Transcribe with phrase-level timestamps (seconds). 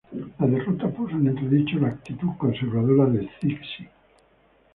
[0.39, 3.87] La derrota puso en entredicho la actitud conservadora de Cixi.